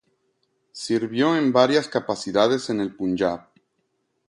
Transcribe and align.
Sirvió 0.71 1.37
en 1.37 1.53
varias 1.53 1.87
capacidades 1.87 2.71
en 2.71 2.81
el 2.81 2.95
Punyab. 2.95 3.49